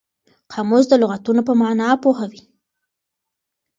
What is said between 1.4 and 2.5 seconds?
په مانا پوهوي.